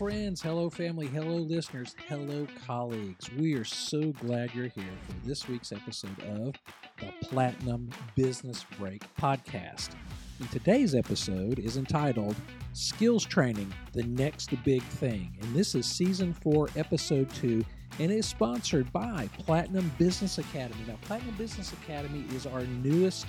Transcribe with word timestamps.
friends, 0.00 0.40
hello, 0.40 0.70
family, 0.70 1.06
hello, 1.08 1.34
listeners, 1.34 1.94
hello, 2.08 2.46
colleagues. 2.66 3.30
We 3.36 3.52
are 3.52 3.64
so 3.64 4.12
glad 4.12 4.54
you're 4.54 4.68
here 4.68 4.96
for 5.06 5.28
this 5.28 5.46
week's 5.46 5.72
episode 5.72 6.18
of 6.22 6.54
the 6.98 7.12
Platinum 7.26 7.90
Business 8.16 8.64
Break 8.78 9.02
podcast. 9.16 9.90
And 10.38 10.50
today's 10.50 10.94
episode 10.94 11.58
is 11.58 11.76
entitled 11.76 12.34
Skills 12.72 13.26
Training 13.26 13.70
The 13.92 14.04
Next 14.04 14.54
Big 14.64 14.82
Thing. 14.84 15.36
And 15.42 15.54
this 15.54 15.74
is 15.74 15.84
season 15.84 16.32
four, 16.32 16.70
episode 16.76 17.28
two, 17.34 17.62
and 17.98 18.10
is 18.10 18.24
sponsored 18.24 18.90
by 18.94 19.28
Platinum 19.36 19.92
Business 19.98 20.38
Academy. 20.38 20.80
Now, 20.88 20.96
Platinum 21.02 21.34
Business 21.34 21.74
Academy 21.74 22.24
is 22.34 22.46
our 22.46 22.62
newest 22.64 23.26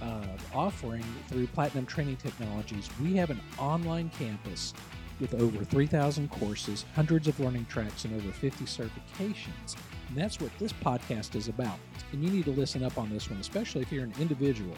uh, 0.00 0.24
offering 0.54 1.04
through 1.26 1.48
Platinum 1.48 1.84
Training 1.84 2.16
Technologies. 2.18 2.88
We 3.02 3.16
have 3.16 3.30
an 3.30 3.40
online 3.58 4.08
campus 4.10 4.72
with 5.22 5.34
over 5.34 5.64
3,000 5.64 6.30
courses, 6.30 6.84
hundreds 6.94 7.28
of 7.28 7.40
learning 7.40 7.64
tracks, 7.70 8.04
and 8.04 8.14
over 8.14 8.30
50 8.32 8.64
certifications. 8.64 9.76
And 10.08 10.16
that's 10.16 10.40
what 10.40 10.50
this 10.58 10.72
podcast 10.72 11.36
is 11.36 11.48
about. 11.48 11.78
And 12.12 12.22
you 12.22 12.30
need 12.30 12.44
to 12.44 12.50
listen 12.50 12.84
up 12.84 12.98
on 12.98 13.08
this 13.08 13.30
one, 13.30 13.40
especially 13.40 13.80
if 13.80 13.90
you're 13.90 14.04
an 14.04 14.12
individual 14.20 14.74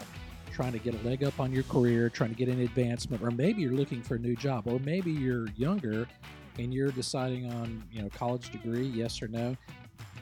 trying 0.53 0.71
to 0.71 0.79
get 0.79 0.93
a 0.93 1.05
leg 1.05 1.21
up 1.25 1.37
on 1.41 1.51
your 1.51 1.63
career, 1.63 2.09
trying 2.09 2.29
to 2.29 2.35
get 2.35 2.47
an 2.47 2.61
advancement, 2.61 3.21
or 3.21 3.29
maybe 3.29 3.61
you're 3.61 3.73
looking 3.73 4.01
for 4.01 4.15
a 4.15 4.19
new 4.19 4.35
job, 4.35 4.65
or 4.67 4.79
maybe 4.79 5.11
you're 5.11 5.47
younger 5.57 6.07
and 6.57 6.73
you're 6.73 6.91
deciding 6.91 7.51
on, 7.51 7.83
you 7.91 8.01
know, 8.01 8.07
college 8.09 8.49
degree, 8.51 8.87
yes 8.87 9.21
or 9.21 9.27
no. 9.27 9.57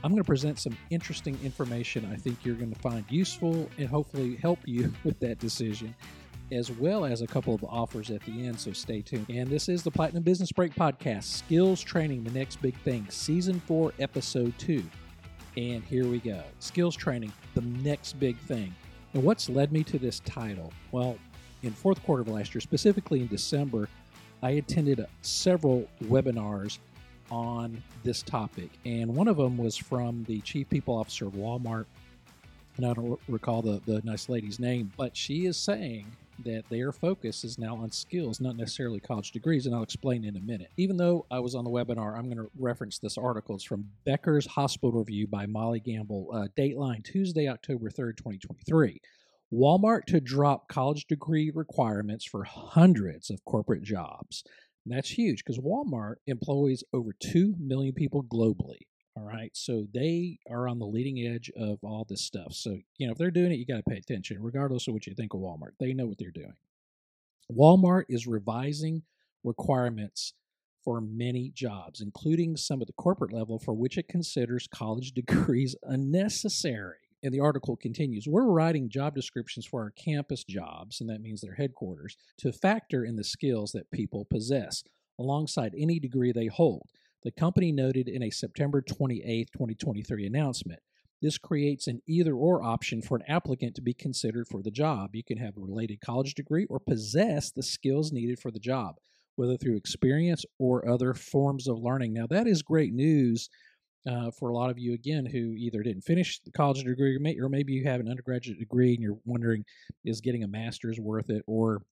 I'm 0.04 0.12
going 0.12 0.22
to 0.24 0.28
present 0.28 0.58
some 0.58 0.76
interesting 0.90 1.38
information 1.44 2.10
I 2.12 2.16
think 2.16 2.44
you're 2.44 2.56
going 2.56 2.74
to 2.74 2.80
find 2.80 3.06
useful 3.10 3.70
and 3.78 3.88
hopefully 3.88 4.38
help 4.38 4.60
you 4.66 4.92
with 5.04 5.20
that 5.20 5.38
decision 5.38 5.94
as 6.52 6.72
well 6.72 7.06
as 7.06 7.22
a 7.22 7.28
couple 7.28 7.54
of 7.54 7.64
offers 7.64 8.12
at 8.12 8.22
the 8.24 8.46
end, 8.46 8.60
so 8.60 8.74
stay 8.74 9.02
tuned. 9.02 9.26
And 9.30 9.50
this 9.50 9.70
is 9.70 9.84
the 9.84 9.92
Platinum 9.92 10.24
Business 10.24 10.52
Break 10.52 10.74
Podcast 10.76 11.24
Skills 11.24 11.82
Training, 11.82 12.24
the 12.24 12.32
next 12.32 12.62
big 12.62 12.78
thing, 12.82 13.08
Season 13.10 13.60
4, 13.62 13.94
Episode 14.00 14.54
2. 14.58 14.84
And 15.56 15.84
here 15.84 16.06
we 16.08 16.20
go 16.20 16.44
Skills 16.60 16.96
Training, 16.96 17.32
the 17.54 17.62
next 17.62 18.20
big 18.20 18.38
thing. 18.40 18.74
And 19.14 19.24
what's 19.24 19.50
led 19.50 19.72
me 19.72 19.84
to 19.86 20.00
this 20.00 20.20
title? 20.22 20.72
Well, 20.92 21.18
in 21.62 21.72
fourth 21.72 22.04
quarter 22.04 22.22
of 22.22 22.28
last 22.28 22.54
year, 22.54 22.62
specifically 22.62 23.22
in 23.22 23.28
December, 23.28 23.88
I 24.42 24.52
attended 24.52 25.06
several 25.22 25.88
webinars 26.04 26.80
on 27.32 27.82
this 28.04 28.22
topic. 28.22 28.70
And 28.86 29.16
one 29.16 29.28
of 29.28 29.38
them 29.38 29.58
was 29.58 29.78
from 29.78 30.24
the 30.26 30.42
Chief 30.42 30.70
People 30.70 30.96
Officer 30.96 31.28
of 31.28 31.34
Walmart. 31.34 31.86
And 32.78 32.86
I 32.86 32.94
don't 32.94 33.20
recall 33.30 33.62
the, 33.62 33.82
the 33.86 34.02
nice 34.04 34.30
lady's 34.30 34.60
name, 34.60 34.92
but 34.98 35.16
she 35.16 35.46
is 35.46 35.58
saying 35.58 36.08
that 36.46 36.64
their 36.70 36.92
focus 36.92 37.44
is 37.44 37.58
now 37.58 37.76
on 37.76 37.92
skills, 37.92 38.40
not 38.42 38.58
necessarily 38.58 39.00
college 39.00 39.32
degrees, 39.32 39.66
and 39.66 39.76
I'll 39.76 39.84
explain 39.84 40.26
in 40.26 40.36
a 40.36 40.42
minute. 40.42 40.72
Even 40.78 40.98
though 40.98 41.26
I 41.32 41.40
was 41.40 41.56
on 41.56 41.64
the 41.64 41.70
webinar, 41.70 42.18
I'm 42.18 42.26
going 42.26 42.38
to 42.38 42.50
reference 42.58 43.00
this 43.00 43.18
article. 43.18 43.56
It's 43.56 43.64
from 43.64 43.90
Becker's 44.06 44.46
Hospital 44.48 44.92
Review 44.92 45.28
by 45.28 45.46
Molly 45.46 45.80
Gamble, 45.80 46.30
uh, 46.34 46.48
Dateline, 46.58 47.04
Tuesday, 47.04 47.48
October 47.48 47.90
3rd, 47.90 48.18
2023. 48.18 49.00
Walmart 49.54 50.06
to 50.06 50.20
drop 50.20 50.68
college 50.68 51.06
degree 51.06 51.52
requirements 51.54 52.26
for 52.26 52.44
hundreds 52.44 53.30
of 53.30 53.46
corporate 53.46 53.84
jobs. 53.84 54.44
And 54.86 54.96
that's 54.96 55.12
huge 55.12 55.44
because 55.44 55.60
Walmart 55.60 56.16
employs 56.28 56.84
over 56.92 57.12
2 57.20 57.56
million 57.60 57.94
people 57.94 58.24
globally. 58.24 58.88
All 59.16 59.24
right. 59.24 59.52
So 59.54 59.86
they 59.94 60.40
are 60.50 60.68
on 60.68 60.80
the 60.80 60.88
leading 60.88 61.20
edge 61.20 61.52
of 61.56 61.78
all 61.84 62.06
this 62.10 62.22
stuff. 62.22 62.54
So, 62.54 62.80
you 62.98 63.06
know, 63.06 63.12
if 63.12 63.18
they're 63.20 63.30
doing 63.30 63.52
it, 63.52 63.60
you 63.60 63.66
got 63.66 63.78
to 63.78 63.84
pay 63.84 63.98
attention, 63.98 64.42
regardless 64.42 64.88
of 64.88 64.94
what 64.94 65.06
you 65.06 65.14
think 65.14 65.34
of 65.34 65.40
Walmart. 65.40 65.74
They 65.80 65.94
know 65.94 66.08
what 66.08 66.18
they're 66.18 66.32
doing. 66.32 66.56
Walmart 67.52 68.06
is 68.10 68.26
revising 68.26 69.04
requirements 69.44 70.34
for 70.84 71.00
many 71.00 71.52
jobs, 71.54 72.02
including 72.02 72.58
some 72.58 72.82
at 72.82 72.88
the 72.88 72.94
corporate 72.94 73.32
level 73.32 73.60
for 73.60 73.74
which 73.74 73.98
it 73.98 74.08
considers 74.08 74.68
college 74.68 75.12
degrees 75.16 75.76
unnecessary. 75.84 76.98
And 77.22 77.34
the 77.34 77.40
article 77.40 77.78
continues 77.78 78.28
We're 78.28 78.50
writing 78.50 78.90
job 78.90 79.16
descriptions 79.16 79.66
for 79.66 79.82
our 79.82 79.92
campus 79.92 80.44
jobs, 80.44 81.00
and 81.00 81.10
that 81.10 81.22
means 81.22 81.42
their 81.42 81.54
headquarters, 81.54 82.18
to 82.40 82.52
factor 82.52 83.06
in 83.06 83.16
the 83.16 83.24
skills 83.24 83.72
that 83.74 83.92
people 83.92 84.26
possess 84.26 84.84
alongside 85.20 85.76
any 85.78 86.00
degree 86.00 86.32
they 86.32 86.48
hold 86.48 86.90
the 87.24 87.32
company 87.32 87.72
noted 87.72 88.08
in 88.08 88.24
a 88.24 88.30
September 88.30 88.82
28, 88.82 89.50
2023 89.54 90.26
announcement. 90.26 90.80
This 91.22 91.38
creates 91.38 91.88
an 91.88 92.02
either 92.06 92.34
or 92.34 92.62
option 92.62 93.02
for 93.02 93.16
an 93.16 93.24
applicant 93.30 93.76
to 93.76 93.82
be 93.82 93.94
considered 93.94 94.46
for 94.50 94.62
the 94.62 94.72
job. 94.72 95.16
You 95.16 95.24
can 95.24 95.38
have 95.38 95.56
a 95.56 95.62
related 95.62 96.02
college 96.02 96.34
degree 96.34 96.66
or 96.70 96.80
possess 96.80 97.50
the 97.50 97.64
skills 97.64 98.12
needed 98.12 98.40
for 98.40 98.52
the 98.52 98.60
job, 98.60 98.96
whether 99.38 99.56
through 99.56 99.78
experience 99.78 100.44
or 100.60 100.88
other 100.88 101.14
forms 101.14 101.68
of 101.70 101.80
learning. 101.80 102.12
Now, 102.12 102.28
that 102.28 102.46
is 102.46 102.62
great 102.62 102.94
news 102.94 103.50
uh, 104.06 104.32
for 104.32 104.50
a 104.50 104.54
lot 104.54 104.70
of 104.70 104.78
you, 104.78 104.94
again, 104.94 105.26
who 105.26 105.54
either 105.54 105.82
didn't 105.82 106.02
finish 106.02 106.42
the 106.42 106.52
college 106.52 106.84
degree 106.84 107.16
or 107.40 107.48
maybe 107.48 107.72
you 107.72 107.86
have 107.86 108.02
an 108.02 108.10
undergraduate 108.10 108.60
degree 108.60 108.94
and 108.94 109.02
you're 109.02 109.20
wondering, 109.24 109.64
is 110.04 110.20
getting 110.20 110.44
a 110.44 110.48
master's 110.48 111.00
worth 111.00 111.30
it? 111.30 111.42
Or 111.48 111.84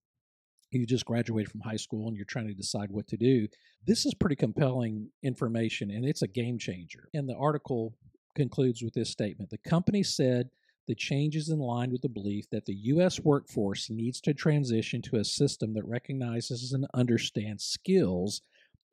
you 0.80 0.86
just 0.86 1.06
graduated 1.06 1.52
from 1.52 1.62
high 1.62 1.76
school 1.76 2.08
and 2.08 2.16
you're 2.16 2.26
trying 2.26 2.48
to 2.48 2.54
decide 2.54 2.92
what 2.92 3.08
to 3.08 3.18
do. 3.18 3.48
This 3.86 4.06
is 4.06 4.14
pretty 4.14 4.36
compelling 4.36 5.10
information 5.24 5.92
and 5.92 6.06
it's 6.06 6.22
a 6.22 6.28
game 6.28 6.58
changer. 6.58 7.10
And 7.14 7.28
the 7.28 7.36
article 7.36 7.94
concludes 8.36 8.82
with 8.82 8.94
this 8.94 9.10
statement 9.10 9.50
The 9.50 9.58
company 9.58 10.04
said 10.04 10.50
the 10.88 10.96
change 10.96 11.36
is 11.36 11.50
in 11.50 11.60
line 11.60 11.92
with 11.92 12.02
the 12.02 12.10
belief 12.10 12.50
that 12.50 12.66
the 12.66 12.74
U.S. 12.74 13.20
workforce 13.20 13.90
needs 13.90 14.20
to 14.22 14.34
transition 14.34 15.02
to 15.04 15.18
a 15.18 15.24
system 15.24 15.74
that 15.74 15.86
recognizes 15.86 16.74
and 16.74 16.88
understands 16.94 17.64
skills 17.64 18.42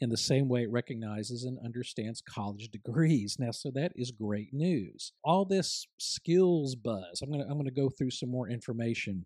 in 0.00 0.11
the 0.11 0.17
same 0.17 0.49
way 0.49 0.62
it 0.62 0.71
recognizes 0.71 1.44
and 1.44 1.59
understands 1.65 2.21
college 2.21 2.69
degrees. 2.69 3.37
Now, 3.38 3.50
so 3.50 3.71
that 3.72 3.93
is 3.97 4.12
great 4.12 4.53
news. 4.53 5.12
All 5.25 5.44
this 5.44 5.87
skills 5.99 6.77
buzz, 6.77 7.21
I'm 7.22 7.31
going 7.31 7.44
to 7.44 7.50
I'm 7.50 7.55
going 7.55 7.65
to 7.65 7.71
go 7.71 7.88
through 7.88 8.11
some 8.11 8.31
more 8.31 8.49
information 8.49 9.25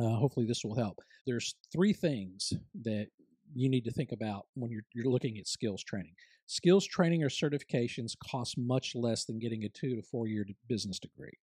uh, 0.00 0.16
hopefully, 0.16 0.46
this 0.46 0.64
will 0.64 0.76
help. 0.76 1.00
There's 1.26 1.54
three 1.72 1.92
things 1.92 2.52
that 2.82 3.08
you 3.54 3.68
need 3.68 3.84
to 3.84 3.90
think 3.90 4.12
about 4.12 4.46
when 4.54 4.70
you're, 4.70 4.84
you're 4.94 5.10
looking 5.10 5.38
at 5.38 5.48
skills 5.48 5.82
training. 5.82 6.14
Skills 6.46 6.86
training 6.86 7.22
or 7.22 7.28
certifications 7.28 8.12
cost 8.18 8.56
much 8.58 8.94
less 8.94 9.24
than 9.24 9.38
getting 9.38 9.64
a 9.64 9.68
two 9.68 9.96
to 9.96 10.02
four 10.02 10.26
year 10.26 10.46
business 10.68 10.98
degree. 10.98 11.38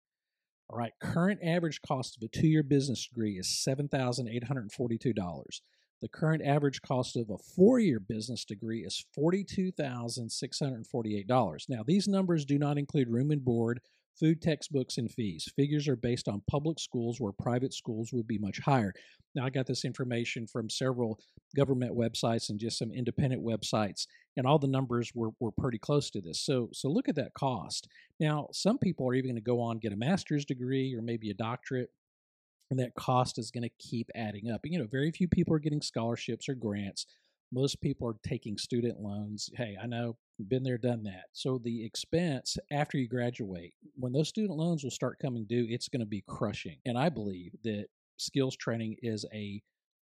All 0.70 0.78
right, 0.78 0.92
current 1.02 1.40
average 1.42 1.82
cost 1.82 2.18
of 2.18 2.24
a 2.24 2.28
two 2.28 2.48
year 2.48 2.64
business 2.64 3.08
degree 3.08 3.38
is 3.38 3.48
$7,842. 3.48 5.62
The 6.02 6.10
current 6.10 6.44
average 6.44 6.82
cost 6.82 7.16
of 7.16 7.30
a 7.30 7.38
four 7.38 7.80
year 7.80 8.00
business 8.00 8.44
degree 8.46 8.84
is 8.84 9.06
$42,648. 9.18 11.70
Now, 11.70 11.84
these 11.86 12.08
numbers 12.08 12.46
do 12.46 12.58
not 12.60 12.78
include 12.78 13.10
room 13.10 13.32
and 13.32 13.44
board 13.44 13.82
food 14.20 14.42
textbooks 14.42 14.98
and 14.98 15.12
fees. 15.12 15.52
Figures 15.56 15.88
are 15.88 15.96
based 15.96 16.28
on 16.28 16.42
public 16.50 16.80
schools 16.80 17.20
where 17.20 17.32
private 17.32 17.74
schools 17.74 18.12
would 18.14 18.28
be 18.28 18.38
much 18.38 18.60
higher. 18.60 18.94
Now, 19.36 19.46
I 19.46 19.50
got 19.50 19.68
this 19.68 19.86
information 19.86 20.48
from 20.48 20.70
several 20.70 21.20
government 21.56 21.96
websites 21.96 22.50
and 22.50 22.60
just 22.60 22.80
some 22.80 22.92
independent 22.92 23.44
websites, 23.44 24.08
and 24.36 24.48
all 24.48 24.60
the 24.60 24.68
numbers 24.68 25.12
were, 25.14 25.30
were 25.40 25.52
pretty 25.52 25.78
close 25.78 26.10
to 26.12 26.22
this. 26.22 26.44
So, 26.44 26.70
so 26.74 26.90
look 26.90 27.08
at 27.08 27.16
that 27.16 27.34
cost. 27.34 27.88
Now, 28.20 28.48
some 28.52 28.78
people 28.78 29.08
are 29.08 29.14
even 29.14 29.30
going 29.30 29.36
to 29.36 29.42
go 29.42 29.62
on 29.62 29.80
get 29.80 29.94
a 29.94 29.98
master's 29.98 30.46
degree 30.46 30.96
or 30.96 31.02
maybe 31.02 31.30
a 31.30 31.36
doctorate, 31.36 31.90
and 32.72 32.80
that 32.80 32.96
cost 32.96 33.38
is 33.38 33.52
going 33.52 33.64
to 33.64 33.88
keep 33.88 34.10
adding 34.16 34.50
up. 34.50 34.62
You 34.64 34.80
know, 34.80 34.88
very 34.92 35.12
few 35.12 35.28
people 35.28 35.54
are 35.54 35.60
getting 35.60 35.82
scholarships 35.82 36.50
or 36.50 36.56
grants 36.56 37.06
most 37.52 37.82
people 37.82 38.08
are 38.08 38.18
taking 38.24 38.58
student 38.58 39.00
loans. 39.00 39.50
Hey, 39.56 39.78
I 39.82 39.88
know, 39.88 40.18
been 40.48 40.64
there, 40.64 40.78
done 40.78 41.04
that. 41.04 41.26
So 41.34 41.60
the 41.64 41.86
expense 41.86 42.58
after 42.72 42.98
you 42.98 43.08
graduate, 43.08 43.74
when 43.96 44.14
those 44.14 44.30
student 44.30 44.58
loans 44.58 44.84
will 44.84 44.92
start 44.92 45.20
coming 45.20 45.46
due, 45.46 45.66
it's 45.70 45.88
going 45.88 46.02
to 46.02 46.06
be 46.06 46.24
crushing. 46.28 46.78
And 46.86 46.98
I 46.98 47.10
believe 47.10 47.54
that 47.64 47.88
skills 48.18 48.56
training 48.56 48.98
is 49.02 49.26
a 49.34 49.62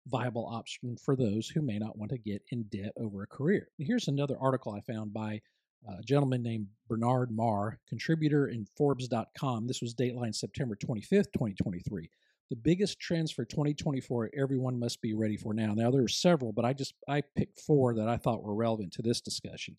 viable 0.08 0.46
option 0.46 0.98
for 0.98 1.16
those 1.16 1.48
who 1.48 1.62
may 1.62 1.80
not 1.80 1.98
want 1.98 2.12
to 2.12 2.18
get 2.18 2.42
in 2.52 2.64
debt 2.64 2.92
over 2.98 3.24
a 3.24 3.28
career. 3.28 3.70
Here's 3.78 4.08
another 4.08 4.38
article 4.40 4.74
I 4.74 4.82
found 4.82 5.14
by 5.14 5.42
a 5.88 6.02
gentleman 6.04 6.44
named 6.44 6.68
Bernard 6.88 7.30
Marr, 7.32 7.80
contributor 7.88 8.48
in 8.48 8.66
Forbes.com. 8.78 9.68
This 9.68 9.82
was 9.82 9.94
Dateline 9.94 10.34
September 10.34 10.76
25th, 10.76 11.32
2023 11.34 12.10
the 12.50 12.56
biggest 12.56 13.00
trends 13.00 13.32
for 13.32 13.46
2024 13.46 14.32
everyone 14.38 14.80
must 14.80 15.02
be 15.02 15.14
ready 15.14 15.38
for 15.38 15.54
now. 15.54 15.74
Now 15.74 15.92
there 15.92 16.04
are 16.04 16.08
several, 16.10 16.52
but 16.52 16.66
I 16.66 16.74
just 16.74 16.94
I 17.08 17.22
picked 17.36 17.60
four 17.60 17.96
that 17.96 18.08
I 18.08 18.18
thought 18.18 18.44
were 18.44 18.56
relevant 18.56 18.94
to 18.94 19.02
this 19.02 19.22
discussion. 19.22 19.78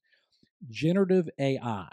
Generative 0.70 1.28
AI 1.38 1.88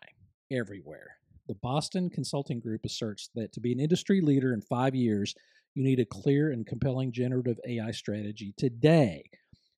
everywhere. 0.51 1.17
The 1.47 1.55
Boston 1.55 2.09
Consulting 2.09 2.59
Group 2.59 2.85
asserts 2.85 3.29
that 3.35 3.51
to 3.53 3.59
be 3.59 3.73
an 3.73 3.79
industry 3.79 4.21
leader 4.21 4.53
in 4.53 4.61
5 4.61 4.95
years, 4.95 5.35
you 5.75 5.83
need 5.83 5.99
a 5.99 6.05
clear 6.05 6.51
and 6.51 6.65
compelling 6.65 7.11
generative 7.11 7.59
AI 7.67 7.91
strategy 7.91 8.53
today 8.57 9.23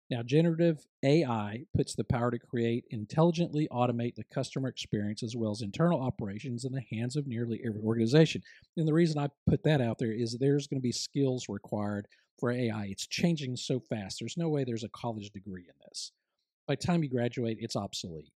now, 0.10 0.22
generative 0.22 0.86
AI 1.04 1.66
puts 1.76 1.96
the 1.96 2.04
power 2.04 2.30
to 2.30 2.38
create, 2.38 2.86
intelligently 2.92 3.68
automate 3.72 4.16
the 4.16 4.26
customer 4.26 4.68
experience 4.68 5.24
as 5.24 5.36
well 5.36 5.52
as 5.52 5.62
internal 5.62 6.02
operations 6.02 6.66
in 6.66 6.74
the 6.74 6.84
hands 6.92 7.16
of 7.16 7.26
nearly 7.26 7.62
every 7.66 7.82
organization. 7.82 8.42
And 8.78 8.88
the 8.88 8.94
reason 8.94 9.18
I 9.18 9.30
put 9.50 9.64
that 9.64 9.82
out 9.82 9.98
there 10.00 10.12
is 10.12 10.38
there's 10.38 10.68
going 10.68 10.80
to 10.80 10.84
be 10.84 10.92
skills 10.92 11.48
required 11.48 12.08
for 12.40 12.52
AI. 12.52 12.88
It's 12.92 13.08
changing 13.08 13.56
so 13.56 13.80
fast. 13.80 14.18
There's 14.20 14.38
no 14.38 14.50
way 14.50 14.64
there's 14.64 14.84
a 14.84 14.90
college 14.90 15.32
degree 15.32 15.66
in 15.68 15.76
this. 15.88 16.12
by 16.68 16.76
the 16.76 16.86
time 16.86 17.04
you 17.04 17.10
graduate, 17.10 17.58
it's 17.60 17.76
obsolete. 17.76 18.34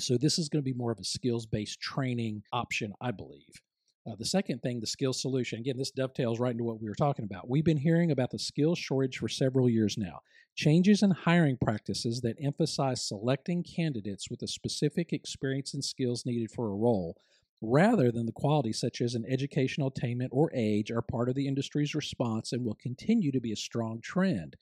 So 0.00 0.16
this 0.16 0.38
is 0.38 0.48
going 0.48 0.62
to 0.62 0.70
be 0.70 0.76
more 0.76 0.92
of 0.92 0.98
a 0.98 1.04
skills 1.04 1.46
based 1.46 1.80
training 1.80 2.42
option, 2.52 2.92
I 3.00 3.12
believe. 3.12 3.62
Uh, 4.08 4.14
the 4.18 4.24
second 4.24 4.62
thing, 4.62 4.80
the 4.80 4.86
skill 4.86 5.12
solution. 5.12 5.58
Again, 5.58 5.76
this 5.76 5.90
dovetails 5.90 6.40
right 6.40 6.52
into 6.52 6.64
what 6.64 6.80
we 6.80 6.88
were 6.88 6.94
talking 6.94 7.24
about. 7.24 7.48
We've 7.48 7.64
been 7.64 7.76
hearing 7.76 8.10
about 8.10 8.30
the 8.30 8.38
skills 8.38 8.78
shortage 8.78 9.18
for 9.18 9.28
several 9.28 9.68
years 9.68 9.98
now. 9.98 10.20
Changes 10.54 11.02
in 11.02 11.10
hiring 11.10 11.58
practices 11.58 12.20
that 12.22 12.36
emphasize 12.40 13.06
selecting 13.06 13.62
candidates 13.62 14.30
with 14.30 14.40
the 14.40 14.48
specific 14.48 15.12
experience 15.12 15.74
and 15.74 15.84
skills 15.84 16.24
needed 16.24 16.50
for 16.50 16.68
a 16.68 16.76
role 16.76 17.16
rather 17.60 18.10
than 18.12 18.24
the 18.24 18.32
qualities 18.32 18.78
such 18.78 19.00
as 19.00 19.14
an 19.14 19.24
educational 19.28 19.88
attainment 19.88 20.30
or 20.32 20.50
age 20.54 20.90
are 20.90 21.02
part 21.02 21.28
of 21.28 21.34
the 21.34 21.46
industry's 21.46 21.94
response 21.94 22.52
and 22.52 22.64
will 22.64 22.78
continue 22.80 23.32
to 23.32 23.40
be 23.40 23.52
a 23.52 23.56
strong 23.56 24.00
trend. 24.00 24.56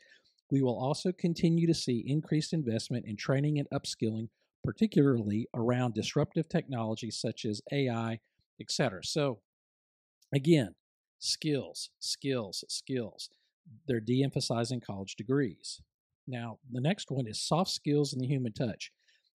We 0.50 0.62
will 0.62 0.78
also 0.78 1.12
continue 1.12 1.66
to 1.66 1.74
see 1.74 2.04
increased 2.06 2.52
investment 2.52 3.04
in 3.06 3.16
training 3.16 3.58
and 3.58 3.68
upskilling, 3.70 4.28
particularly 4.64 5.46
around 5.54 5.94
disruptive 5.94 6.48
technologies 6.48 7.18
such 7.20 7.44
as 7.44 7.60
AI, 7.70 8.18
etc. 8.60 9.00
So, 9.04 9.40
again, 10.34 10.74
skills, 11.18 11.90
skills, 11.98 12.64
skills. 12.68 13.28
They're 13.86 14.00
de 14.00 14.22
emphasizing 14.22 14.80
college 14.80 15.16
degrees. 15.16 15.80
Now, 16.26 16.58
the 16.70 16.80
next 16.80 17.10
one 17.10 17.26
is 17.26 17.40
soft 17.40 17.70
skills 17.70 18.12
and 18.12 18.20
the 18.20 18.26
human 18.26 18.52
touch 18.52 18.90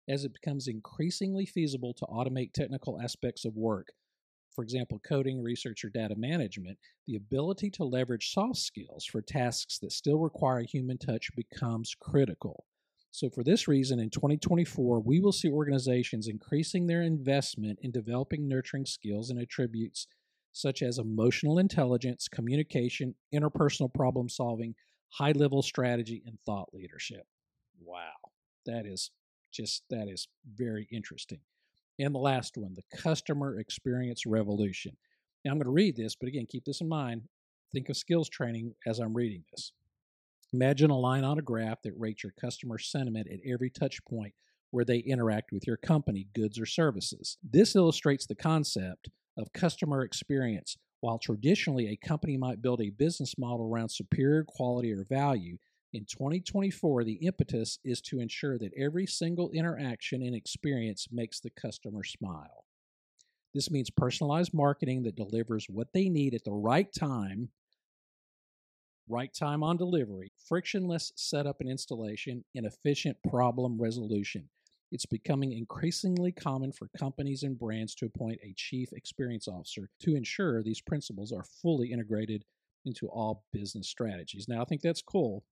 as 0.09 0.25
it 0.25 0.33
becomes 0.33 0.67
increasingly 0.67 1.45
feasible 1.45 1.93
to 1.93 2.05
automate 2.05 2.53
technical 2.53 2.99
aspects 2.99 3.45
of 3.45 3.55
work, 3.55 3.89
for 4.53 4.63
example, 4.63 4.99
coding, 5.07 5.41
research, 5.41 5.85
or 5.85 5.89
data 5.89 6.15
management, 6.17 6.77
the 7.07 7.15
ability 7.15 7.69
to 7.71 7.83
leverage 7.83 8.33
soft 8.33 8.57
skills 8.57 9.05
for 9.05 9.21
tasks 9.21 9.79
that 9.79 9.91
still 9.91 10.17
require 10.17 10.61
human 10.63 10.97
touch 10.97 11.29
becomes 11.35 11.95
critical. 11.99 12.65
So, 13.13 13.29
for 13.29 13.43
this 13.43 13.67
reason, 13.67 13.99
in 13.99 14.09
2024, 14.09 15.01
we 15.01 15.19
will 15.19 15.33
see 15.33 15.49
organizations 15.49 16.27
increasing 16.27 16.87
their 16.87 17.01
investment 17.01 17.79
in 17.81 17.91
developing 17.91 18.47
nurturing 18.47 18.85
skills 18.85 19.29
and 19.29 19.39
attributes 19.39 20.07
such 20.53 20.81
as 20.81 20.97
emotional 20.97 21.59
intelligence, 21.59 22.27
communication, 22.27 23.15
interpersonal 23.33 23.93
problem 23.93 24.29
solving, 24.29 24.75
high 25.09 25.31
level 25.33 25.61
strategy, 25.61 26.23
and 26.25 26.37
thought 26.45 26.73
leadership. 26.73 27.25
Wow, 27.81 28.31
that 28.65 28.85
is 28.85 29.11
just 29.51 29.83
that 29.89 30.07
is 30.07 30.27
very 30.55 30.87
interesting. 30.91 31.41
And 31.99 32.15
the 32.15 32.19
last 32.19 32.57
one, 32.57 32.73
the 32.73 32.97
customer 32.97 33.59
experience 33.59 34.25
revolution. 34.25 34.95
Now 35.43 35.51
I'm 35.51 35.57
going 35.57 35.65
to 35.65 35.71
read 35.71 35.97
this, 35.97 36.15
but 36.15 36.27
again, 36.27 36.47
keep 36.49 36.63
this 36.65 36.81
in 36.81 36.87
mind. 36.87 37.23
Think 37.73 37.89
of 37.89 37.97
skills 37.97 38.29
training 38.29 38.73
as 38.85 38.99
I'm 38.99 39.13
reading 39.13 39.43
this. 39.51 39.73
Imagine 40.53 40.89
a 40.89 40.97
line 40.97 41.23
on 41.23 41.39
a 41.39 41.41
graph 41.41 41.81
that 41.83 41.97
rates 41.97 42.23
your 42.23 42.33
customer 42.39 42.77
sentiment 42.77 43.27
at 43.31 43.39
every 43.45 43.69
touch 43.69 44.03
point 44.05 44.33
where 44.71 44.85
they 44.85 44.97
interact 44.99 45.51
with 45.51 45.65
your 45.65 45.77
company, 45.77 46.27
goods, 46.33 46.59
or 46.59 46.65
services. 46.65 47.37
This 47.43 47.75
illustrates 47.75 48.25
the 48.25 48.35
concept 48.35 49.09
of 49.37 49.53
customer 49.53 50.03
experience. 50.03 50.77
While 50.99 51.19
traditionally 51.19 51.87
a 51.87 52.07
company 52.07 52.37
might 52.37 52.61
build 52.61 52.81
a 52.81 52.89
business 52.91 53.37
model 53.37 53.67
around 53.67 53.89
superior 53.89 54.43
quality 54.47 54.91
or 54.91 55.03
value, 55.03 55.57
in 55.93 56.05
2024, 56.05 57.03
the 57.03 57.13
impetus 57.25 57.79
is 57.83 57.99
to 58.01 58.21
ensure 58.21 58.57
that 58.57 58.71
every 58.77 59.05
single 59.05 59.49
interaction 59.51 60.21
and 60.21 60.33
experience 60.33 61.07
makes 61.11 61.41
the 61.41 61.49
customer 61.49 62.03
smile. 62.03 62.65
This 63.53 63.69
means 63.69 63.89
personalized 63.89 64.53
marketing 64.53 65.03
that 65.03 65.17
delivers 65.17 65.65
what 65.67 65.91
they 65.93 66.07
need 66.07 66.33
at 66.33 66.45
the 66.45 66.53
right 66.53 66.87
time, 66.97 67.49
right 69.07 69.33
time 69.33 69.63
on 69.63 69.77
delivery, 69.77 70.31
frictionless 70.47 71.11
setup 71.15 71.57
and 71.59 71.69
installation, 71.69 72.43
and 72.55 72.65
efficient 72.65 73.17
problem 73.29 73.81
resolution. 73.81 74.49
It's 74.91 75.05
becoming 75.05 75.53
increasingly 75.53 76.31
common 76.31 76.71
for 76.71 76.89
companies 76.97 77.43
and 77.43 77.57
brands 77.57 77.95
to 77.95 78.05
appoint 78.05 78.39
a 78.43 78.53
chief 78.57 78.91
experience 78.93 79.47
officer 79.47 79.89
to 80.01 80.15
ensure 80.15 80.61
these 80.61 80.81
principles 80.81 81.31
are 81.31 81.45
fully 81.61 81.91
integrated 81.91 82.43
into 82.85 83.07
all 83.07 83.45
business 83.53 83.87
strategies. 83.87 84.47
Now, 84.49 84.61
I 84.61 84.65
think 84.65 84.81
that's 84.81 85.01
cool 85.01 85.43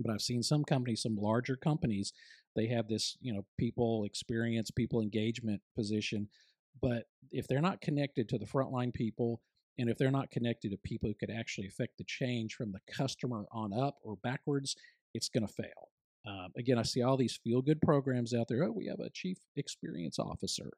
but 0.00 0.12
I've 0.12 0.20
seen 0.20 0.42
some 0.42 0.64
companies, 0.64 1.02
some 1.02 1.16
larger 1.16 1.56
companies, 1.56 2.12
they 2.54 2.66
have 2.68 2.88
this, 2.88 3.16
you 3.20 3.32
know, 3.32 3.44
people 3.58 4.04
experience, 4.04 4.70
people 4.70 5.00
engagement 5.00 5.62
position. 5.74 6.28
But 6.80 7.04
if 7.30 7.46
they're 7.46 7.60
not 7.60 7.80
connected 7.80 8.28
to 8.28 8.38
the 8.38 8.46
frontline 8.46 8.92
people, 8.92 9.40
and 9.78 9.88
if 9.88 9.98
they're 9.98 10.10
not 10.10 10.30
connected 10.30 10.70
to 10.70 10.78
people 10.78 11.08
who 11.08 11.14
could 11.14 11.34
actually 11.34 11.66
affect 11.66 11.98
the 11.98 12.04
change 12.04 12.54
from 12.54 12.72
the 12.72 12.80
customer 12.92 13.46
on 13.52 13.72
up 13.72 13.96
or 14.02 14.16
backwards, 14.22 14.76
it's 15.14 15.28
going 15.28 15.46
to 15.46 15.52
fail. 15.52 15.88
Um, 16.26 16.48
again, 16.56 16.78
I 16.78 16.82
see 16.82 17.02
all 17.02 17.16
these 17.16 17.40
feel 17.42 17.62
good 17.62 17.80
programs 17.80 18.32
out 18.32 18.46
there. 18.48 18.64
Oh, 18.64 18.72
we 18.72 18.86
have 18.86 19.00
a 19.00 19.10
chief 19.10 19.38
experience 19.56 20.18
officer. 20.18 20.70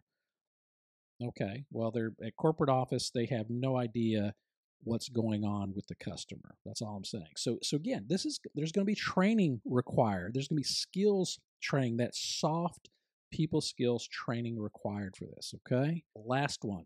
Okay, 1.22 1.64
well, 1.70 1.90
they're 1.90 2.12
at 2.24 2.36
corporate 2.36 2.70
office, 2.70 3.10
they 3.10 3.26
have 3.26 3.46
no 3.48 3.76
idea 3.76 4.34
what's 4.82 5.08
going 5.08 5.44
on 5.44 5.72
with 5.74 5.86
the 5.86 5.94
customer. 5.94 6.56
That's 6.64 6.82
all 6.82 6.96
I'm 6.96 7.04
saying. 7.04 7.32
So 7.36 7.58
so 7.62 7.76
again, 7.76 8.04
this 8.08 8.24
is 8.24 8.38
there's 8.54 8.72
going 8.72 8.84
to 8.84 8.90
be 8.90 8.94
training 8.94 9.60
required. 9.64 10.34
There's 10.34 10.48
going 10.48 10.56
to 10.56 10.60
be 10.60 10.64
skills 10.64 11.38
training, 11.62 11.98
that 11.98 12.14
soft 12.14 12.90
people 13.32 13.60
skills 13.60 14.06
training 14.06 14.58
required 14.58 15.16
for 15.16 15.26
this, 15.34 15.54
okay? 15.56 16.04
Last 16.14 16.60
one. 16.62 16.84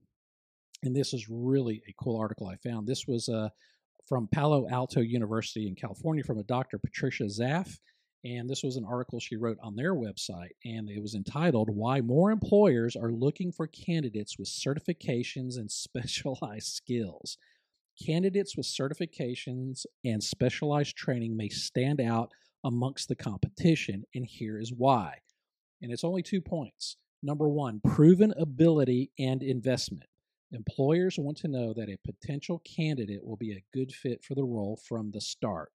And 0.83 0.95
this 0.95 1.13
is 1.13 1.29
really 1.29 1.83
a 1.89 1.95
cool 2.03 2.19
article 2.19 2.47
I 2.47 2.57
found. 2.57 2.87
This 2.87 3.07
was 3.07 3.29
uh, 3.29 3.49
from 4.09 4.29
Palo 4.29 4.69
Alto 4.71 5.01
University 5.01 5.69
in 5.69 5.75
California 5.75 6.25
from 6.25 6.39
a 6.39 6.45
Dr. 6.45 6.79
Patricia 6.79 7.25
Zaff. 7.25 7.79
And 8.25 8.51
this 8.51 8.65
was 8.65 8.77
an 8.77 8.85
article 8.85 9.21
she 9.21 9.37
wrote 9.37 9.59
on 9.63 9.77
their 9.77 9.95
website, 9.95 10.51
and 10.65 10.91
it 10.91 11.01
was 11.01 11.15
entitled 11.15 11.71
Why 11.71 12.01
More 12.01 12.33
Employers 12.33 12.97
Are 12.97 13.13
Looking 13.13 13.53
for 13.53 13.69
Candidates 13.69 14.37
with 14.37 14.49
Certifications 14.49 15.57
and 15.57 15.71
Specialized 15.71 16.67
Skills. 16.67 17.39
Candidates 18.05 18.57
with 18.57 18.67
certifications 18.67 19.87
and 20.05 20.23
specialized 20.23 20.97
training 20.97 21.37
may 21.37 21.49
stand 21.49 22.01
out 22.01 22.33
amongst 22.65 23.09
the 23.09 23.15
competition, 23.15 24.05
and 24.15 24.27
here 24.27 24.59
is 24.59 24.73
why. 24.73 25.19
And 25.81 25.93
it's 25.93 26.05
only 26.05 26.23
two 26.23 26.41
points. 26.41 26.97
Number 27.23 27.49
one, 27.49 27.81
proven 27.85 28.33
ability 28.37 29.13
and 29.19 29.45
investment. 29.45 30.09
Employers 30.51 31.19
want 31.19 31.37
to 31.39 31.49
know 31.49 31.75
that 31.75 31.91
a 31.91 31.99
potential 32.07 32.61
candidate 32.61 33.23
will 33.23 33.37
be 33.37 33.53
a 33.53 33.65
good 33.75 33.93
fit 33.93 34.25
for 34.25 34.35
the 34.35 34.45
role 34.45 34.79
from 34.89 35.11
the 35.11 35.21
start. 35.21 35.73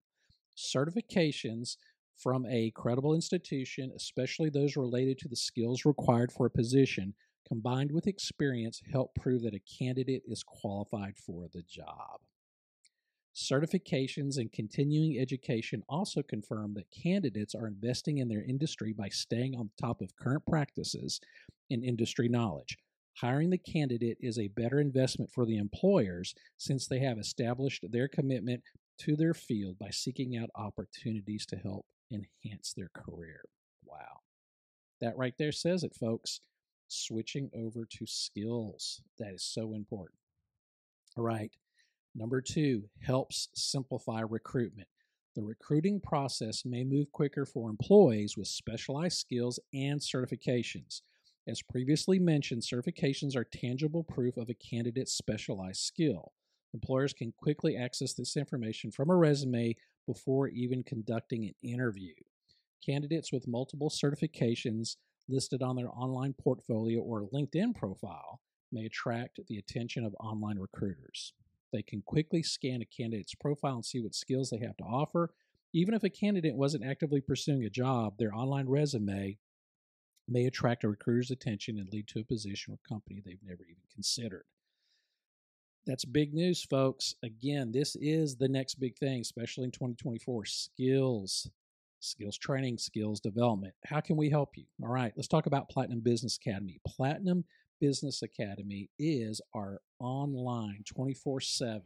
Certifications 0.58 1.78
from 2.18 2.46
a 2.48 2.72
credible 2.72 3.14
institution, 3.14 3.92
especially 3.96 4.50
those 4.50 4.76
related 4.76 5.20
to 5.20 5.28
the 5.28 5.36
skills 5.36 5.86
required 5.86 6.32
for 6.32 6.48
a 6.48 6.52
position, 6.52 7.14
combined 7.48 7.92
with 7.92 8.08
experience, 8.08 8.82
help 8.92 9.14
prove 9.16 9.44
that 9.44 9.54
a 9.54 9.62
candidate 9.80 10.24
is 10.28 10.44
qualified 10.44 11.18
for 11.18 11.48
the 11.54 11.64
job. 11.64 12.22
Certifications 13.36 14.38
and 14.38 14.52
continuing 14.52 15.20
education 15.20 15.84
also 15.90 16.22
confirm 16.24 16.74
that 16.76 16.90
candidates 16.92 17.54
are 17.56 17.68
investing 17.68 18.20
in 18.20 18.28
their 18.28 18.44
industry 18.44 18.94
by 18.94 19.10
staying 19.10 19.56
on 19.56 19.70
top 19.80 20.02
of 20.02 20.16
current 20.16 20.46
practices 20.48 21.20
and 21.70 21.84
industry 21.84 22.30
knowledge. 22.30 22.78
Hiring 23.16 23.52
the 23.52 23.58
candidate 23.58 24.18
is 24.20 24.40
a 24.40 24.48
better 24.48 24.80
investment 24.80 25.32
for 25.32 25.46
the 25.46 25.58
employers 25.58 26.34
since 26.58 26.88
they 26.88 27.00
have 27.00 27.20
established 27.20 27.86
their 27.92 28.08
commitment 28.08 28.64
to 29.00 29.16
their 29.16 29.34
field 29.34 29.78
by 29.80 29.90
seeking 29.92 30.36
out 30.38 30.50
opportunities 30.56 31.46
to 31.48 31.56
help 31.58 31.86
enhance 32.12 32.74
their 32.74 32.90
career. 32.94 33.42
Wow. 33.86 34.22
That 35.02 35.18
right 35.18 35.34
there 35.38 35.52
says 35.52 35.84
it, 35.84 35.96
folks 35.96 36.42
switching 36.88 37.50
over 37.56 37.86
to 37.86 38.06
skills. 38.06 39.02
That 39.20 39.34
is 39.34 39.44
so 39.44 39.74
important. 39.74 40.20
All 41.18 41.24
right. 41.24 41.52
Number 42.16 42.42
two, 42.42 42.84
helps 43.02 43.50
simplify 43.56 44.22
recruitment. 44.22 44.88
The 45.36 45.42
recruiting 45.42 46.00
process 46.00 46.64
may 46.64 46.84
move 46.84 47.12
quicker 47.12 47.46
for 47.46 47.70
employees 47.70 48.38
with 48.38 48.48
specialized 48.48 49.18
skills 49.18 49.60
and 49.74 50.00
certifications. 50.00 51.02
As 51.48 51.62
previously 51.62 52.20
mentioned, 52.20 52.62
certifications 52.62 53.36
are 53.36 53.44
tangible 53.44 54.04
proof 54.04 54.38
of 54.38 54.50
a 54.50 54.54
candidate's 54.54 55.12
specialized 55.12 55.82
skill. 55.82 56.32
Employers 56.74 57.14
can 57.14 57.34
quickly 57.38 57.76
access 57.76 58.14
this 58.14 58.38
information 58.38 58.92
from 58.92 59.10
a 59.10 59.16
resume 59.16 59.76
before 60.08 60.48
even 60.48 60.84
conducting 60.84 61.44
an 61.46 61.54
interview. 61.62 62.14
Candidates 62.86 63.32
with 63.32 63.48
multiple 63.48 63.90
certifications 63.90 64.96
listed 65.28 65.62
on 65.62 65.76
their 65.76 65.90
online 65.90 66.34
portfolio 66.34 67.00
or 67.00 67.28
LinkedIn 67.34 67.76
profile 67.76 68.40
may 68.72 68.86
attract 68.86 69.40
the 69.48 69.58
attention 69.58 70.06
of 70.06 70.16
online 70.20 70.58
recruiters. 70.58 71.34
They 71.72 71.82
can 71.82 72.02
quickly 72.02 72.42
scan 72.42 72.82
a 72.82 72.86
candidate's 72.86 73.36
profile 73.36 73.76
and 73.76 73.86
see 73.86 74.00
what 74.00 74.16
skills 74.16 74.50
they 74.50 74.60
have 74.60 74.78
to 74.78 74.84
offer. 74.84 75.32
Even 75.74 75.94
if 75.94 76.04
a 76.04 76.10
candidate 76.10 76.56
wasn't 76.56 76.86
actively 76.86 77.20
pursuing 77.20 77.64
a 77.64 77.70
job, 77.70 78.18
their 78.18 78.34
online 78.34 78.70
resume 78.70 79.38
may 80.28 80.46
attract 80.46 80.84
a 80.84 80.90
recruiter's 80.90 81.32
attention 81.32 81.78
and 81.78 81.90
lead 81.92 82.08
to 82.08 82.20
a 82.20 82.24
position 82.24 82.74
or 82.74 82.80
company 82.88 83.22
they've 83.26 83.38
never 83.44 83.64
even 83.64 83.84
considered. 83.94 84.46
That's 85.86 86.06
big 86.06 86.34
news, 86.34 86.64
folks. 86.64 87.16
Again, 87.24 87.72
this 87.72 87.98
is 87.98 88.38
the 88.38 88.48
next 88.48 88.76
big 88.76 88.98
thing, 88.98 89.20
especially 89.22 89.66
in 89.66 89.72
2024 89.72 90.46
skills 90.46 91.50
skills 92.04 92.38
training, 92.38 92.78
skills 92.78 93.20
development. 93.20 93.74
How 93.86 94.02
can 94.02 94.18
we 94.18 94.30
help 94.30 94.58
you? 94.58 94.66
All 94.84 94.90
right, 94.90 95.14
let's 95.16 95.28
talk 95.28 95.46
about 95.46 95.70
Platinum 95.70 96.02
Business 96.02 96.38
Academy. 96.38 96.80
Platinum 96.86 97.46
Business 97.80 98.22
Academy 98.22 98.90
is 99.00 99.42
our 99.56 99.82
online 100.00 100.84
24 100.86 101.40
7 101.42 101.82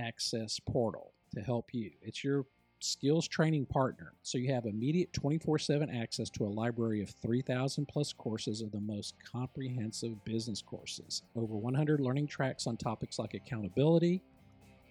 access 0.00 0.60
portal 0.60 1.12
to 1.34 1.40
help 1.40 1.70
you. 1.72 1.90
It's 2.00 2.22
your 2.22 2.46
skills 2.80 3.26
training 3.26 3.66
partner. 3.66 4.12
So 4.22 4.38
you 4.38 4.52
have 4.52 4.66
immediate 4.66 5.12
24 5.12 5.58
7 5.58 5.90
access 5.90 6.30
to 6.30 6.44
a 6.44 6.48
library 6.48 7.02
of 7.02 7.10
3,000 7.10 7.86
plus 7.86 8.12
courses 8.12 8.62
of 8.62 8.70
the 8.72 8.80
most 8.80 9.14
comprehensive 9.24 10.24
business 10.24 10.62
courses. 10.62 11.22
Over 11.36 11.56
100 11.56 12.00
learning 12.00 12.28
tracks 12.28 12.66
on 12.66 12.76
topics 12.76 13.18
like 13.18 13.34
accountability, 13.34 14.22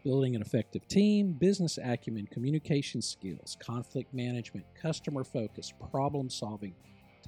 building 0.03 0.35
an 0.35 0.41
effective 0.41 0.87
team, 0.87 1.33
business 1.33 1.77
acumen, 1.83 2.27
communication 2.27 3.01
skills, 3.01 3.57
conflict 3.59 4.13
management, 4.13 4.65
customer 4.79 5.23
focus, 5.23 5.73
problem 5.91 6.29
solving, 6.29 6.73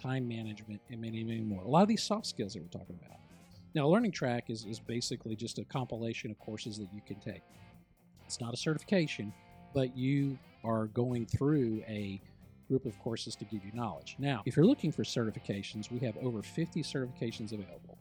time 0.01 0.27
management, 0.27 0.81
and 0.89 1.01
many, 1.01 1.23
many 1.23 1.41
more. 1.41 1.63
A 1.63 1.67
lot 1.67 1.81
of 1.81 1.87
these 1.87 2.03
soft 2.03 2.25
skills 2.25 2.53
that 2.53 2.61
we're 2.61 2.69
talking 2.69 2.99
about. 3.05 3.19
Now, 3.75 3.85
a 3.85 3.89
learning 3.89 4.11
track 4.11 4.49
is, 4.49 4.65
is 4.65 4.79
basically 4.79 5.35
just 5.35 5.59
a 5.59 5.63
compilation 5.65 6.31
of 6.31 6.39
courses 6.39 6.77
that 6.79 6.87
you 6.93 7.01
can 7.05 7.19
take. 7.19 7.41
It's 8.25 8.41
not 8.41 8.53
a 8.53 8.57
certification, 8.57 9.33
but 9.73 9.95
you 9.95 10.37
are 10.63 10.87
going 10.87 11.25
through 11.25 11.83
a 11.87 12.21
group 12.67 12.85
of 12.85 12.97
courses 12.99 13.35
to 13.35 13.45
give 13.45 13.65
you 13.65 13.71
knowledge. 13.73 14.15
Now, 14.19 14.43
if 14.45 14.55
you're 14.55 14.65
looking 14.65 14.91
for 14.91 15.03
certifications, 15.03 15.91
we 15.91 15.99
have 15.99 16.15
over 16.17 16.41
50 16.41 16.83
certifications 16.83 17.51
available. 17.51 17.97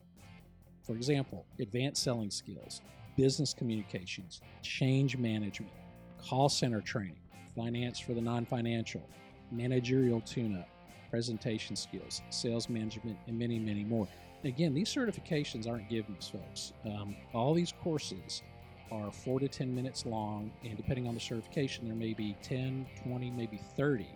For 0.82 0.92
example, 0.92 1.46
advanced 1.58 2.02
selling 2.02 2.30
skills, 2.30 2.82
business 3.16 3.54
communications, 3.54 4.40
change 4.62 5.16
management, 5.16 5.72
call 6.18 6.48
center 6.48 6.80
training, 6.80 7.20
finance 7.56 7.98
for 7.98 8.12
the 8.14 8.20
non 8.20 8.44
financial, 8.44 9.08
managerial 9.50 10.20
tune 10.20 10.56
up, 10.56 10.68
presentation 11.10 11.74
skills, 11.74 12.22
sales 12.30 12.68
management, 12.68 13.16
and 13.26 13.38
many, 13.38 13.58
many 13.58 13.84
more. 13.84 14.06
Again, 14.44 14.74
these 14.74 14.92
certifications 14.94 15.68
aren't 15.68 15.88
given 15.88 16.14
us, 16.16 16.28
folks. 16.28 16.72
Um, 16.84 17.16
all 17.32 17.54
these 17.54 17.72
courses 17.82 18.42
are 18.90 19.10
four 19.10 19.40
to 19.40 19.48
10 19.48 19.74
minutes 19.74 20.06
long, 20.06 20.50
and 20.64 20.76
depending 20.76 21.06
on 21.06 21.14
the 21.14 21.20
certification, 21.20 21.86
there 21.86 21.96
may 21.96 22.14
be 22.14 22.36
10, 22.42 22.86
20, 23.04 23.30
maybe 23.30 23.60
30 23.76 24.06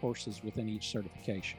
courses 0.00 0.42
within 0.42 0.68
each 0.68 0.88
certification. 0.88 1.58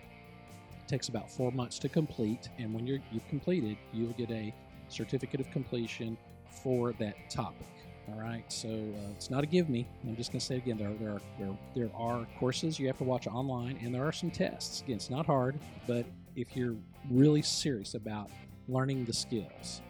It 0.79 0.87
takes 0.87 1.09
about 1.09 1.31
four 1.31 1.51
months 1.51 1.79
to 1.79 1.89
complete, 1.89 2.49
and 2.57 2.73
when 2.73 2.85
you're, 2.87 2.99
you've 3.11 3.27
completed, 3.27 3.77
you'll 3.93 4.13
get 4.13 4.31
a 4.31 4.53
certificate 4.89 5.39
of 5.39 5.49
completion 5.51 6.17
for 6.63 6.93
that 6.93 7.15
topic. 7.29 7.67
All 8.07 8.19
right, 8.19 8.43
so 8.51 8.67
uh, 8.67 9.11
it's 9.11 9.29
not 9.29 9.43
a 9.43 9.47
give 9.47 9.69
me. 9.69 9.87
I'm 10.03 10.15
just 10.15 10.31
going 10.31 10.39
to 10.39 10.45
say 10.45 10.57
again, 10.57 10.77
there, 10.77 10.93
there, 10.95 11.11
are, 11.11 11.21
there, 11.39 11.57
there 11.75 11.89
are 11.95 12.27
courses 12.39 12.79
you 12.79 12.87
have 12.87 12.97
to 12.97 13.03
watch 13.03 13.27
online, 13.27 13.79
and 13.81 13.93
there 13.93 14.05
are 14.05 14.11
some 14.11 14.31
tests. 14.31 14.81
Again, 14.81 14.95
it's 14.95 15.09
not 15.09 15.25
hard, 15.25 15.59
but 15.87 16.05
if 16.35 16.55
you're 16.57 16.75
really 17.09 17.41
serious 17.41 17.93
about 17.93 18.29
learning 18.67 19.05
the 19.05 19.13
skills, 19.13 19.81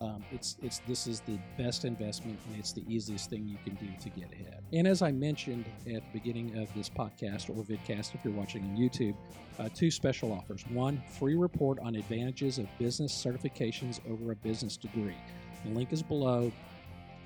um, 0.00 0.24
it's 0.32 0.56
it's 0.62 0.80
this 0.86 1.06
is 1.06 1.20
the 1.20 1.38
best 1.58 1.84
investment 1.84 2.38
and 2.46 2.58
it's 2.58 2.72
the 2.72 2.82
easiest 2.88 3.28
thing 3.28 3.46
you 3.46 3.58
can 3.64 3.74
do 3.74 3.88
to 4.00 4.08
get 4.08 4.32
ahead. 4.32 4.62
And 4.72 4.86
as 4.86 5.02
I 5.02 5.12
mentioned 5.12 5.66
at 5.86 6.02
the 6.12 6.18
beginning 6.18 6.58
of 6.58 6.72
this 6.74 6.88
podcast 6.88 7.50
or 7.50 7.62
vidcast, 7.62 8.14
if 8.14 8.24
you're 8.24 8.32
watching 8.32 8.62
on 8.64 8.76
YouTube, 8.76 9.14
uh, 9.58 9.68
two 9.74 9.90
special 9.90 10.32
offers: 10.32 10.64
one, 10.68 11.02
free 11.18 11.34
report 11.34 11.78
on 11.80 11.96
advantages 11.96 12.58
of 12.58 12.66
business 12.78 13.12
certifications 13.12 14.00
over 14.10 14.32
a 14.32 14.36
business 14.36 14.76
degree. 14.76 15.18
The 15.64 15.70
link 15.70 15.92
is 15.92 16.02
below. 16.02 16.50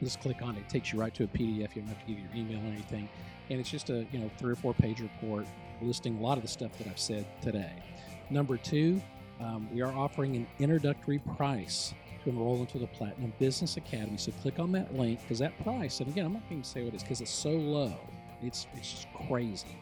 Just 0.02 0.21
click 0.21 0.43
on 0.43 0.57
it. 0.57 0.61
It 0.61 0.69
takes 0.69 0.93
you 0.93 0.99
right 0.99 1.14
to 1.14 1.25
a 1.25 1.28
PDF. 1.28 1.76
You 1.76 1.83
don't 1.83 1.88
have 1.88 2.00
to 2.00 2.07
give 2.07 2.19
your 2.19 2.35
email 2.35 2.59
or 2.59 2.73
anything. 2.73 3.09
And 3.50 3.61
it's 3.61 3.71
just 3.71 3.90
a 3.90 4.04
you 4.11 4.19
know 4.19 4.31
three 4.38 4.52
or 4.52 4.57
four 4.57 4.75
page 4.75 5.00
report 5.00 5.47
listing 5.81 6.19
a 6.19 6.21
lot 6.21 6.38
of 6.38 6.43
the 6.43 6.49
stuff 6.49 6.76
that 6.78 6.88
I've 6.88 6.99
said 6.99 7.25
today. 7.40 7.83
Number 8.31 8.57
two, 8.57 9.00
um, 9.40 9.69
we 9.73 9.83
are 9.83 9.93
offering 9.93 10.35
an 10.35 10.47
introductory 10.59 11.19
price 11.37 11.95
enroll 12.26 12.61
into 12.61 12.78
the 12.78 12.87
Platinum 12.87 13.33
Business 13.38 13.76
Academy. 13.76 14.16
So 14.16 14.33
click 14.43 14.59
on 14.59 14.73
that 14.73 14.95
link 14.95 15.21
because 15.23 15.38
that 15.40 15.59
price, 15.62 16.00
and 16.00 16.09
again, 16.09 16.26
I'm 16.26 16.33
not 16.33 16.49
going 16.49 16.62
to 16.62 16.69
say 16.69 16.83
what 16.83 16.95
it 16.95 16.97
is 16.97 17.02
because 17.02 17.21
it's 17.21 17.31
so 17.31 17.50
low. 17.50 17.95
It's 18.43 18.66
it's 18.75 18.90
just 18.90 19.07
crazy. 19.28 19.78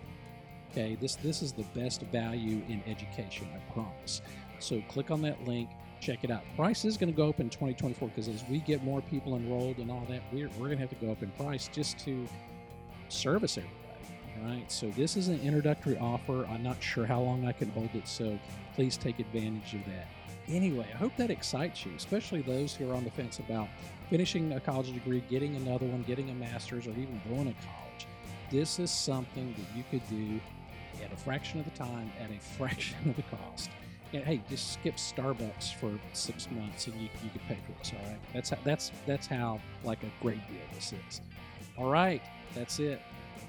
Okay, 0.71 0.97
this 1.01 1.17
this 1.17 1.43
is 1.43 1.53
the 1.53 1.65
best 1.79 2.03
value 2.03 2.63
in 2.69 2.83
education, 2.87 3.49
I 3.55 3.73
promise. 3.73 4.23
So 4.59 4.81
click 4.89 5.11
on 5.11 5.21
that 5.23 5.43
link, 5.45 5.69
check 6.01 6.25
it 6.25 6.31
out. 6.31 6.43
Price 6.57 6.85
is 6.85 6.97
going 6.97 7.13
to 7.13 7.17
go 7.17 7.29
up 7.29 7.41
in 7.41 7.51
2024 7.51 8.09
because 8.09 8.29
as 8.29 8.45
we 8.49 8.61
get 8.61 8.83
more 8.85 9.01
people 9.03 9.37
enrolled 9.37 9.79
and 9.79 9.91
all 9.91 10.07
that, 10.09 10.23
we're, 10.33 10.49
we're 10.51 10.67
going 10.67 10.79
to 10.79 10.87
have 10.87 10.91
to 10.91 11.05
go 11.07 11.11
up 11.11 11.23
in 11.23 11.31
price 11.33 11.69
just 11.69 11.99
to 12.01 12.27
service 13.09 13.59
everybody. 13.59 13.82
All 14.41 14.49
right, 14.49 14.71
so 14.71 14.89
this 14.91 15.17
is 15.17 15.29
an 15.29 15.41
introductory 15.41 15.99
offer. 15.99 16.47
I'm 16.47 16.63
not 16.63 16.83
sure 16.83 17.05
how 17.05 17.21
long 17.21 17.47
I 17.47 17.53
can 17.53 17.71
hold 17.71 17.91
it, 17.95 18.09
so 18.09 18.39
please 18.75 18.97
take 18.97 19.19
advantage 19.19 19.75
of 19.75 19.85
that. 19.87 20.09
Anyway, 20.49 20.87
I 20.93 20.97
hope 20.97 21.13
that 21.17 21.31
excites 21.31 21.85
you, 21.85 21.93
especially 21.97 22.43
those 22.43 22.75
who 22.75 22.91
are 22.91 22.95
on 22.95 23.05
the 23.05 23.11
fence 23.11 23.39
about 23.39 23.69
finishing 24.11 24.53
a 24.53 24.61
college 24.61 24.93
degree, 24.93 25.23
getting 25.31 25.55
another 25.57 25.87
one, 25.87 26.03
getting 26.03 26.31
a 26.31 26.35
master's, 26.35 26.87
or 26.87 26.91
even 26.91 27.21
going 27.29 27.47
to 27.47 27.55
college. 27.67 28.07
This 28.51 28.79
is 28.79 28.91
something 28.91 29.55
that 29.57 29.77
you 29.77 29.85
could 29.91 30.07
do 30.09 30.41
at 31.05 31.13
a 31.13 31.17
fraction 31.17 31.61
of 31.61 31.65
the 31.65 31.79
time, 31.79 32.11
at 32.21 32.31
a 32.31 32.41
fraction 32.59 32.97
of 33.07 33.17
the 33.17 33.23
cost. 33.23 33.71
And 34.13 34.25
hey, 34.25 34.43
just 34.51 34.75
skip 34.75 34.97
Starbucks 34.97 35.75
for 35.75 35.99
six 36.13 36.51
months, 36.51 36.87
and 36.87 37.01
you, 37.01 37.09
you 37.23 37.31
could 37.31 37.43
pay 37.49 37.59
for 37.67 37.73
this. 37.79 37.93
All 37.93 38.11
right, 38.11 38.21
that's 38.35 38.51
how, 38.51 38.59
that's 38.63 38.93
that's 39.07 39.27
how 39.27 39.59
like 39.85 40.03
a 40.03 40.13
great 40.23 40.47
deal 40.49 40.61
this 40.75 40.93
is. 41.09 41.23
All 41.79 41.91
right, 41.91 42.21
that's 42.55 42.79
it. 42.79 43.01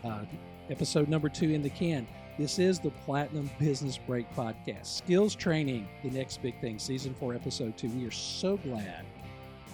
Uh, 0.04 0.26
episode 0.70 1.08
number 1.08 1.30
two 1.30 1.50
in 1.52 1.62
the 1.62 1.70
can. 1.70 2.08
This 2.38 2.58
is 2.58 2.80
the 2.80 2.90
Platinum 3.06 3.50
Business 3.60 3.98
Break 3.98 4.34
Podcast. 4.36 4.88
Skills 4.88 5.36
training, 5.36 5.88
the 6.04 6.10
next 6.10 6.42
big 6.42 6.60
thing, 6.62 6.80
season 6.80 7.14
four, 7.14 7.36
episode 7.36 7.78
two. 7.78 7.90
We 7.90 8.06
are 8.08 8.12
so 8.12 8.58
glad 8.58 9.06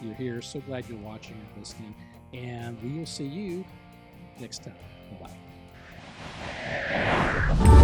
you're 0.02 0.14
here. 0.14 0.42
So 0.42 0.60
glad 0.62 0.88
you're 0.90 1.00
watching 1.00 1.36
and 1.36 1.58
listening. 1.58 1.96
And 2.34 2.82
we 2.84 2.98
will 2.98 3.06
see 3.06 3.26
you 3.26 3.66
next 4.40 4.64
time. 4.64 4.76
Bye 5.20 5.30
bye. 7.60 7.76